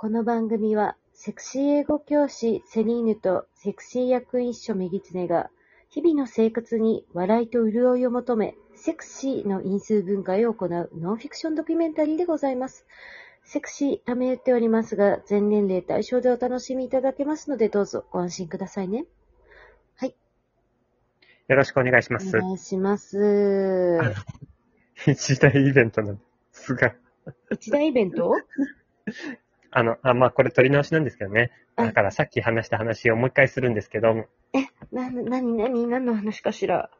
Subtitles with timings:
[0.00, 5.50] この番組は、セクシー英語教師セリーヌとセクシー役員秘書メギツネが、
[5.90, 12.86] 日々の生活に笑いと潤いを求め、セクシーの因数分解を行うノンフィクションドキュメンタリーでございます。
[13.44, 19.04] セクシー、ため言っておりますが、全年齢対象でお楽しみいただけますので、どうぞご安心くださいね。
[21.46, 22.38] よろしくお願いします。
[22.38, 24.00] お願いします。
[25.06, 26.94] 一大イベントなんですが、
[27.50, 28.34] 一大イベント？
[29.72, 31.50] あの、あまあ、これ取り直しなんですけどね。
[31.76, 34.14] あだからさっき話した話をもう一回するんですけど、
[34.92, 36.90] な、なになに何の話かしら？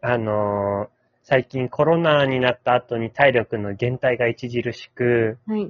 [0.00, 5.68] あのー最近コロナになった後に体力の減退が著しく、はい。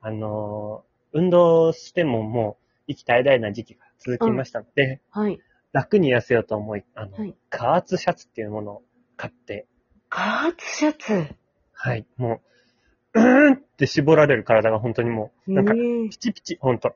[0.00, 5.40] あのー運動してももう息絶え絶えな時期が続きましたので、はい。
[5.72, 8.82] 楽に痩せようと思い、あの、はい加圧シャツっていうものを
[9.16, 9.66] 買って、
[10.10, 11.26] 加圧シャツ？
[11.72, 12.40] はい、もう、
[13.16, 16.94] うーんって絞られる体が本当にもう、なんか、えーピチピチ、本当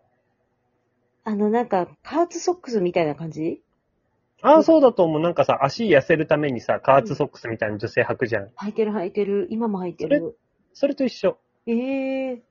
[1.24, 3.62] あの、なんか、加圧ソックスみたいな感じ？
[4.42, 5.20] ああ、そうだと思う。
[5.20, 8.48] なんかさ、足痩せるためにさ、加圧ソックスみたいな女性履くじゃん。
[8.56, 9.46] 履いてる履いてる。
[9.50, 10.38] 今も履いてる。
[10.72, 11.38] それと一緒。
[11.66, 12.42] ええ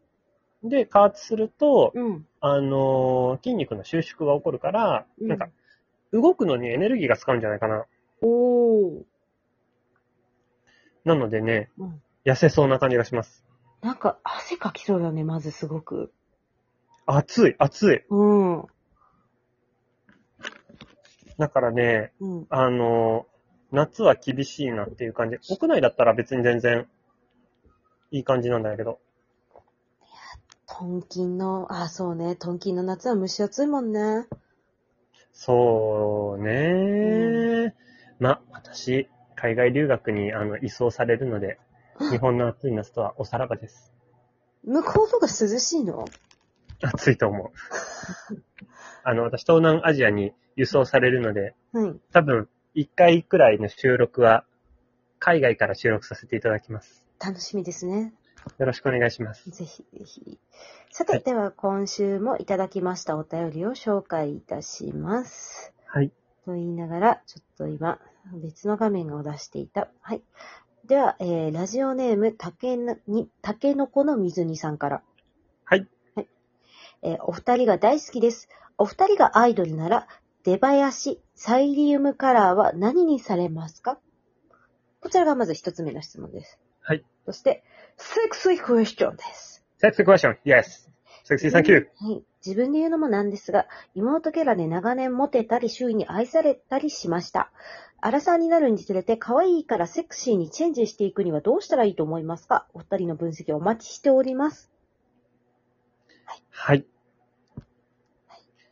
[0.63, 2.27] で、加圧すると、うん。
[2.41, 5.49] あのー筋肉の収縮が起こるから、うんなんか、
[6.11, 7.85] 動くのにエネルギーが使うんじゃないかな。
[8.21, 9.03] おー。
[11.05, 13.45] なのでね、うん痩せそうな感じがします。
[13.81, 16.11] なんか、汗かきそうだね、まずすごく。
[17.05, 18.03] 暑い、暑い。
[18.09, 18.65] うん。
[21.37, 22.47] だからね、うん。
[22.49, 23.39] あのー
[23.71, 25.37] 夏は厳しいなっていう感じ。
[25.47, 26.87] 屋内だったら別に全然、
[28.11, 28.99] いい感じなんだけど。
[30.65, 32.35] トンキンの、あ、そうね。
[32.35, 34.25] トンキンの夏は蒸し暑いもんね。
[35.31, 37.75] そうね、
[38.19, 41.59] ま、私、海外留学にあの移送されるので、
[42.11, 43.93] 日本の暑い夏とはおさらばです。
[44.63, 46.05] 向こうのが涼しいの？
[46.81, 47.51] 暑いと思う。
[49.03, 51.99] あの、私、東南アジアに輸送されるので、はい。
[52.11, 54.45] 多分、一回くらいの収録は、
[55.19, 57.05] 海外から収録させていただきます。
[57.19, 58.13] 楽しみですね。
[58.57, 59.49] よろしくお願いします。
[59.49, 60.39] ぜひぜひ。
[60.91, 65.73] さて、はいでは今週もいただきましたお便りを紹介いたします。
[65.85, 66.11] はい。
[66.45, 67.99] と言いながら、ちょっと今、
[68.41, 69.89] 別の画面を出していた。
[70.01, 70.23] はい。
[70.89, 75.03] では、えー、ラジオネーム、たけな、に、たけのこの水煮さんから。
[75.63, 75.87] はい。
[76.15, 76.27] はい。
[77.03, 78.49] えーお二人が大好きです。
[78.79, 80.07] お二人がアイドルなら、
[80.43, 83.99] 出囃子、サイリウムカラーは何にされますか？
[84.99, 86.57] こちらがまず一つ目の質問です。
[86.81, 87.05] はい。
[87.23, 87.63] そして、
[87.97, 89.63] セクシークエスチョンです。
[91.29, 91.51] Sexy question.
[91.51, 91.51] Yes.
[91.51, 91.89] Sexy, thank you.
[91.99, 92.23] はい。
[92.45, 97.51] 自分で言うのもなんですが、妹キャラで長年モテたり周囲に愛されたりしました。
[98.01, 102.65] アラサーになるにつれて可愛いからセクシーにチェンジしていくにはどうしたらいいと思いますか？
[102.73, 104.71] お二人の分析をお待ちしております。
[106.49, 106.85] はい。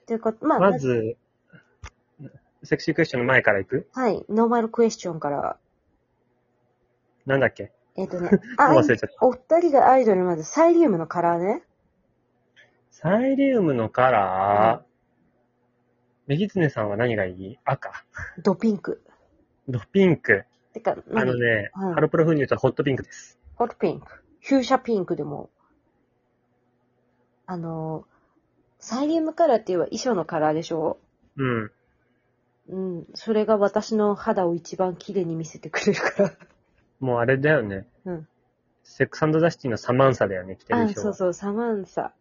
[0.08, 1.18] ということ、まあ、まず、
[2.64, 3.90] セクシークエスチョンの前から行く？
[3.94, 4.26] はい。
[4.30, 5.58] ノーマルクエスチョンから、
[7.26, 7.72] なんだっけ？
[7.98, 8.74] えっ、とね、あ。
[9.20, 11.64] お二人がアイドルまずサイリウムのカラーね。
[13.00, 14.88] サイリウムのカラー、
[16.26, 17.60] メギツネさんは何がいい？
[17.64, 17.92] 赤。
[18.42, 19.04] ドピンク。
[19.70, 20.46] ドピンク。
[20.74, 23.38] てか、あ何のね、はいハロプロ風に言うとホットピンクです。
[23.54, 24.08] ホットピンク。
[24.42, 25.52] フューシャピンクでも。
[27.46, 28.08] あの、
[28.80, 30.98] サイリウムカラーっていうのは衣装のカラーでしょ？
[31.38, 31.72] うん。
[32.70, 33.06] うん。
[33.14, 36.34] それが私の肌を一番綺麗に見せてくれるから。
[37.00, 37.86] もうあれだよね。
[38.06, 38.28] うん。
[38.82, 41.14] セックスザシティのサマンサだよね、着てるあ、衣装は。
[41.14, 42.12] そうそう、サマンサ。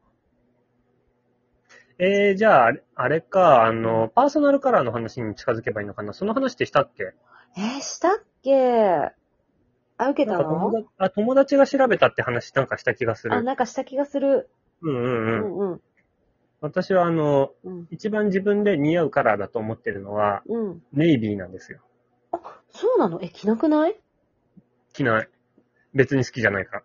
[1.98, 6.12] えー、じゃあ、あれか、あの、パーソナルカラーの話に近づけばいいのかな？
[6.12, 7.14] その話ってしたっけ？
[7.56, 9.12] えーしたっけ？
[9.98, 13.42] あ、受けたなんか友の達あ友達が調べたって話なんかした気がすあ、る。
[13.42, 14.50] なんかした気がする。
[14.82, 15.68] ううんうんうん。
[15.68, 15.80] んうん。
[16.60, 17.88] 私はあの、うん。
[17.90, 20.82] 一番自分で似合うカラーだと思ってるのは、うん。
[20.92, 21.80] ネイビーなんですよ。
[22.70, 23.20] そうなの？
[23.22, 23.98] え、着なくない？
[24.92, 25.28] 着ない。
[25.94, 26.82] 別に好きじゃないから。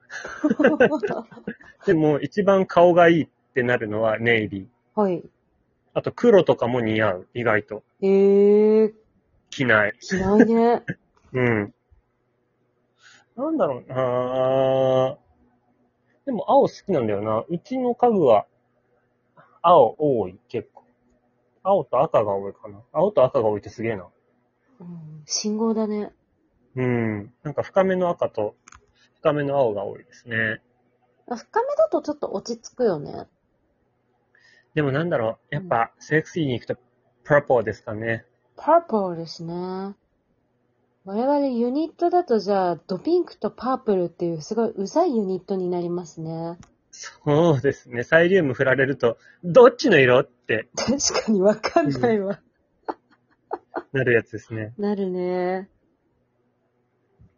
[1.85, 4.67] でも、一番顔がいいってなるのはネイビー。
[5.01, 5.23] はい。
[5.95, 7.83] あと黒とかも似合う、意外と。
[8.01, 8.93] えー、
[9.49, 9.97] 着ない。
[9.99, 10.83] 着ないね。
[11.33, 11.73] うん。
[13.35, 15.17] なんだろうな
[16.25, 17.43] でも青好きなんだよな。
[17.49, 18.45] うちの家具は
[19.63, 20.83] 青多い、結構。
[21.63, 22.83] 青と赤が多いかな。
[22.91, 24.07] 青と赤が多いってすげえな。
[24.81, 26.13] うん、信号だね。
[26.75, 27.33] うん。
[27.41, 28.55] なんか深めの赤と
[29.15, 30.61] 深めの青が多いですね。
[31.27, 33.25] あ深めだとちょっと落ち着くよね。
[34.73, 35.55] でもなんだろう。
[35.55, 36.75] やっぱセクシーに行くと
[37.23, 38.25] プロポーですかね。
[38.55, 39.53] パープルですね。
[39.53, 46.59] 我々ユニットだとじゃあ、ドピンクとパープルっていうすごいうざいユニットになりますね。
[46.91, 48.03] そうですね。
[48.03, 52.39] サイリウム振られると、どっちの色って確かにわかんないわ。
[53.93, 54.73] なるやつですね。
[54.77, 55.69] なるね。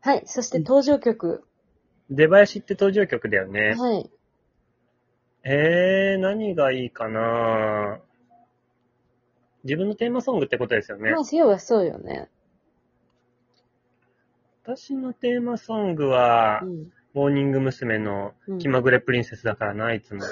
[0.02, 0.24] はい。
[0.26, 1.44] そして登場曲。
[2.10, 3.76] 出囃子って登場曲だよね。
[3.76, 4.10] はい。
[5.44, 8.00] えー、何がいいかな？
[9.64, 11.20] 自分のテーマソングってことですよねま。
[11.20, 12.30] あ、要はそうよね。
[14.64, 16.92] 私のテーマソングはう、ん。
[17.14, 18.00] モーニング娘。
[18.00, 20.24] のうん気まぐれプリンセスだからな、いつも。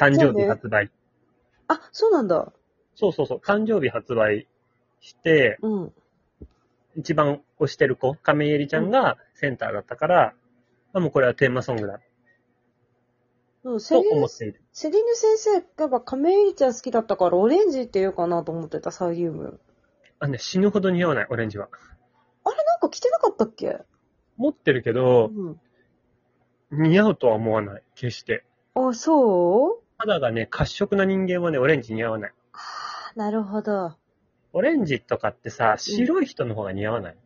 [0.00, 0.90] 誕生日発売。
[1.66, 2.52] あ、そうなんだ。
[2.94, 4.46] そうそうそう、誕生日発売
[5.00, 5.92] して、うん。
[6.96, 10.34] 一番推してる子、亀井絵里ちゃんがセンターだったから、
[10.92, 12.00] あ、もうこれはテーマソングだ、
[13.64, 14.62] うん、セとリヌ、思っている。
[14.72, 19.60] セリヌ先生がやっぱ亀井ちゃん好きだったからオレンジって言うかなと思ってた、サイリウム。
[20.20, 21.68] あ、ね、死ぬほど似合わない、オレンジは。
[22.44, 23.78] あれなんか着てなかったっけ？
[24.36, 25.60] 持ってるけど、うん。
[26.70, 28.44] 似合うとは思わない、決して。
[28.74, 29.82] あ、そう？
[29.98, 32.32] 肌がね、褐色な人間はね、オレンジ似合わない。
[32.52, 33.96] あーなるほど。
[34.52, 37.16] オレンジとかってさ、白い人の方が似合わない。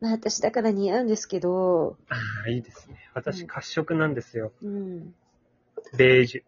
[0.00, 2.16] まあ私だから似合うんですけど、あ
[2.46, 2.96] あ、いいですね。
[3.14, 4.52] 私、うん褐色なんですよ。
[4.62, 5.14] うん。
[5.96, 6.42] ベージュ。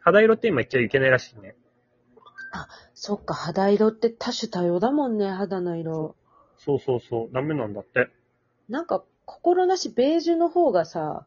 [0.00, 1.54] 肌色って今言っちゃいけないらしいね。
[2.94, 6.14] そっか、肌色って多種多様だもんね、肌の色。
[6.56, 7.30] そうそうそう。
[7.32, 8.10] ダメなんだって。
[8.68, 11.26] なんか、心なしベージュの方がさ、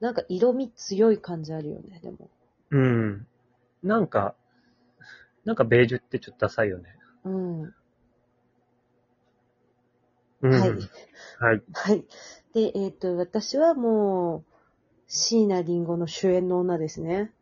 [0.00, 2.30] なんか色味強い感じあるよね、でも。
[2.70, 3.26] うん。
[3.82, 4.34] なんか、
[5.44, 6.96] なんかベージュってちょっとダサいよね。
[7.24, 7.62] うん。
[10.42, 10.50] うん。
[10.52, 10.70] はい。
[10.70, 11.62] はい。
[11.72, 12.04] はい。
[12.54, 14.49] で、えっ、と、私はもう、
[15.12, 17.32] 椎名林檎の主演の女ですね。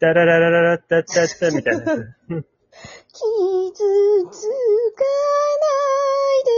[0.00, 2.14] ダラララララッタッタッタみたいなやつ。
[2.30, 2.46] うん
[3.10, 3.74] 傷
[4.30, 4.48] つ
[4.94, 5.04] か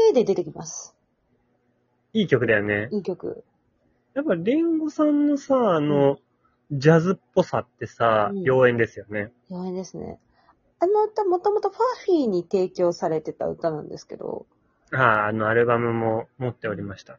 [0.06, 0.94] ないで、で出てきます。
[2.12, 2.88] いい曲だよね。
[2.92, 3.44] いい曲。
[4.14, 6.18] やっぱ、リンゴさんのさ、あの、
[6.72, 9.32] ジャズっぽさってさうん、妖艶ですよね。
[9.50, 10.18] 妖艶ですね。
[10.78, 14.46] あの歌、もともとファーフィーに提供されてた歌なんですけど、
[14.92, 17.18] ああ、あのアルバムも持っておりました。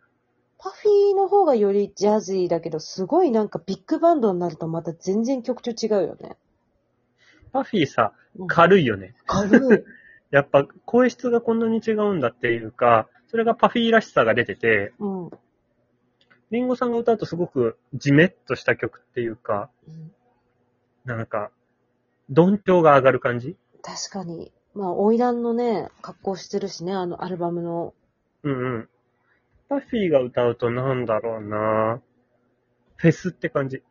[0.63, 6.37] パフィーの方がよりジャズィーだけど、すごいなんかビッグバンドになるとまた全然曲調違うよね。
[7.51, 9.15] パフィーさ、うん軽いよね。
[9.25, 9.83] 軽い。
[10.29, 15.25] やっぱ声質がこんなに違うんだっていうか、それがパフィーらしさが出てて、うん。
[15.25, 15.31] うん
[16.51, 19.69] リンゴさんが歌うとすごくジメッとした曲っていうか、
[21.05, 21.49] なんか、
[22.27, 23.55] 鈍調が上がる感じ？
[23.81, 24.51] 確かに。
[24.73, 27.93] まあ、花魁のね、格好してるしね、あのアルバムの。
[28.43, 28.89] うんうん。
[29.71, 32.01] パフィーが歌うとなんだろうな
[32.97, 33.81] フェスって感じ。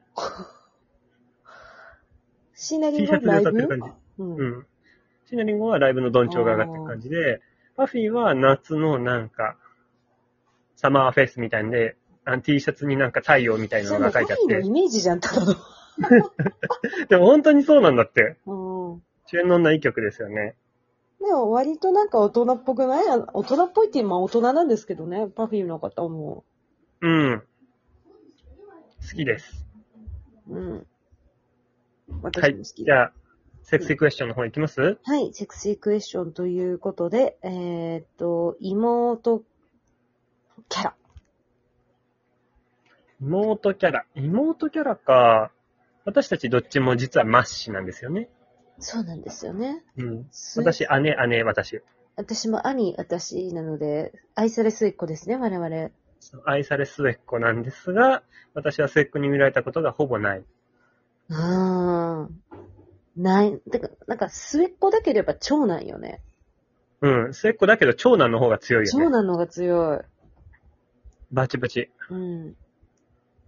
[2.55, 3.49] シナリ T ンシャツでゴライブ？
[3.49, 3.95] 歌ってる感じ。
[4.19, 4.45] うんう。
[4.61, 4.67] ん。
[5.25, 7.41] シナリンゴはライブの鈍調が上がってる感じで、
[7.79, 9.57] パフィーは夏のなんか、
[10.77, 11.97] サマーフェスみたいんで、
[12.27, 14.71] あの T シャツになんか太陽みたいなそれのが書いてあっパフィーのイ。
[14.71, 15.55] メージじゃん、ただの。
[17.09, 18.37] でも本当にそうなんだって。
[18.45, 18.53] う
[18.97, 19.03] ん。
[19.25, 20.57] 主演の女いい曲ですよね。
[21.21, 23.09] でも割となんか大人っぽくない？
[23.09, 26.45] あ大人っぽいっていうまあ大人なんですけどね、パフィーの方も。
[27.03, 27.43] うん。
[29.03, 29.67] 好きです。
[30.49, 30.73] うん。
[30.73, 30.87] はい。
[32.23, 32.85] 私も好き。
[32.85, 33.13] じゃあ、
[33.63, 34.99] セクシークエスチョンの方行きます？
[35.03, 39.43] はい、セクシークエスチョンということで、えーっと、妹
[40.69, 40.95] キャラ。
[43.21, 44.07] 妹キャラ。
[44.15, 45.53] 妹キャラか。
[46.07, 48.31] 私たちどっちも実はマッシなんですよね。
[48.81, 49.83] そうなんですよね。
[49.97, 50.27] うん。
[50.31, 51.83] す私、姉、姉、私。
[52.17, 55.91] 私も兄、私なので、愛され末っ子ですね、我々。
[56.45, 58.23] 愛され末っ子なんですが、
[58.55, 60.39] 私は末っ子に見られたことがほぼない。
[60.39, 62.43] うーん。
[63.17, 66.23] ない、てか、なんか末っ子だければ長男よね。
[67.03, 67.35] うん。
[67.35, 69.05] 末っ子だけど長男の方が強いよね。
[69.05, 69.99] 長男の方が強い。
[71.33, 71.91] バチバチ。
[72.11, 72.57] うん。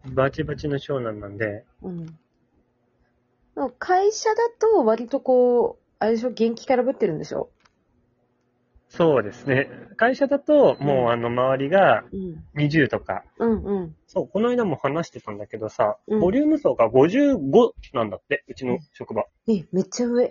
[0.04, 1.64] バチバチの長男なんで。
[1.82, 2.18] うん。
[3.78, 7.50] 会社だと割とこう、あれでしょ、元気からぶってるんでしょ？
[8.88, 9.68] そうですね。
[9.96, 12.44] 会社だと、もうあの、周りがうん。
[12.56, 13.24] 20とか。
[13.38, 13.96] うんうん。
[14.06, 19.24] そう、この間も話してたんだけどさ、うんボリューム層が55なんだって、うちの職場。
[19.48, 20.30] え、めっちゃ上。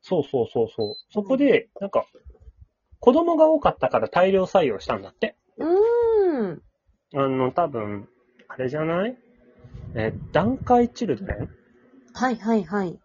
[0.00, 0.94] そうそうそうそう。
[1.12, 2.04] そこで、なんか、
[2.98, 5.36] 子供が多かったから大量採用したんだって。
[5.58, 6.62] うーん。
[7.14, 8.08] あの、多分、
[8.48, 9.16] あれじゃない？
[9.94, 11.50] え、段階チルドレン？
[12.14, 12.98] はいはいはい。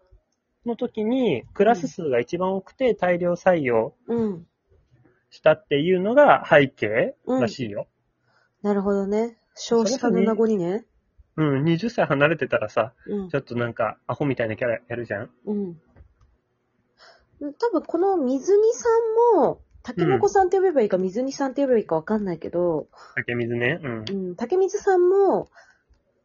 [0.66, 4.46] の時に、クラス数が一番多くて大量採用うん。
[5.30, 7.86] したっていうのが背景らしいよ。
[8.62, 9.36] なるほどね。
[9.54, 10.84] 少子化の名残ね。
[11.36, 13.36] うん、20歳離れてたらさ、うんち。
[13.36, 15.76] ょっとなんか、アホみたいなキャラやるじゃんうん。
[17.40, 18.88] 多分この水煮さ
[19.36, 23.78] んも、竹の子さんって呼べばいいか、水煮さんって呼べばいいかわかんないけど、竹水ね。
[23.82, 24.12] うんう。
[24.32, 25.48] ん、竹水さんも、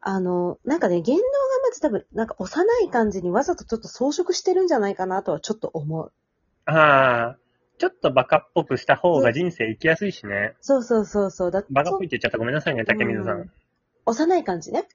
[0.06, 1.28] あの、なんかね、言動が
[1.62, 6.12] まず多分、なんか幼い感じにわざとちょっと装飾してるんじゃないかなとはちょっと思う。
[6.66, 7.38] ああ、
[7.78, 10.56] ちょっとバカっぽくした方が人生生きやすいしね。
[10.60, 11.50] そうそうそうそう。
[11.50, 13.50] だバカっぽいって言っちゃったごめんなさいね、竹水さうんん。
[14.04, 14.86] 幼い感じね。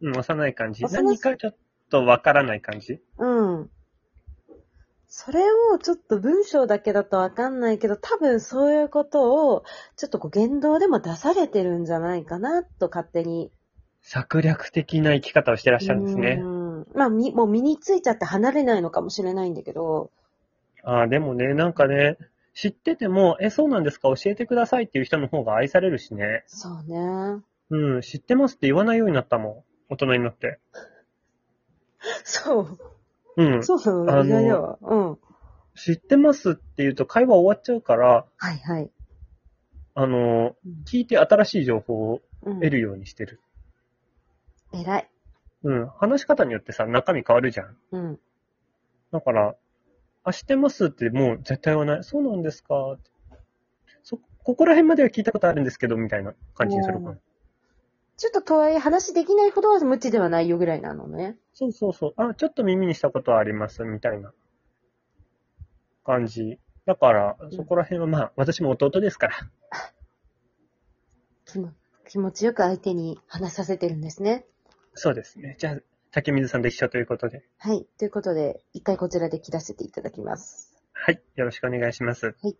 [0.00, 0.84] うん、幼い感じ。
[0.84, 1.56] 何かちょっ
[1.88, 3.00] とわからない感じ。
[3.18, 3.70] うん。
[5.06, 9.62] それをちょっと文章だけだとわかんないけど、多分そういうことを、
[9.96, 13.52] ちょっとこう言動でも出されてるんじゃないかな、と勝手に。
[14.08, 16.38] 策略的な生き方をしてらっしゃるんですね。
[16.40, 16.86] うん。
[16.94, 20.12] まあ、み、もう身についちゃって離れないのかもしれないんだけど、
[20.84, 22.16] ああ、でもね、なんかね、
[22.54, 24.08] 知ってても、え、そうなんですか？
[24.14, 26.44] 教えてくださいっていう人の方が愛されるしね。
[26.46, 27.42] そうね。
[27.70, 29.92] うん、知ってますって言わないようになったもん。
[29.92, 30.60] 大人になって。
[32.22, 32.78] そう。
[33.36, 33.64] うん。
[33.64, 34.78] そうそう、あの意外だわ。
[34.80, 35.18] うん。
[35.74, 38.90] 知ってますって言うと会話終わっちゃうから、はいはい。
[39.94, 43.40] あの、うん聞いて新しい情報をうん得るようにしてる。
[44.80, 45.10] 偉い。
[45.64, 45.86] うん。
[45.88, 47.76] 話し方によってさ、中身変わるじゃん。
[47.92, 48.20] うん。
[49.12, 49.56] だから、
[50.24, 52.04] あ、知ってますってもう絶対言わない。
[52.04, 52.92] そうなんですか？
[52.92, 53.10] って
[54.02, 57.18] そ、ここら辺までは聞いたことあるんですけど、みたいな感じにするかうな。
[58.16, 61.36] ちょっととはいえ話できないほどは無知ではないよぐらいなのね。
[61.52, 62.14] そうそうそう。
[62.16, 64.32] あ、ちょっと耳にしたことはあります、みたいな
[66.04, 66.58] 感じ。
[66.86, 69.34] だから、そこら辺はまあ、私も弟ですから。
[72.08, 74.46] 気持ちよく相手に話させてるんですね。
[74.96, 75.56] そうですね。
[75.58, 75.76] じゃあ、
[76.10, 77.44] 竹水さんと一緒ということで。
[77.58, 77.86] はい。
[77.98, 80.74] ということで、一回こちらで切らせていただきます。
[80.92, 81.22] はい。
[81.36, 82.26] よろしくお願いします。
[82.26, 82.56] はい。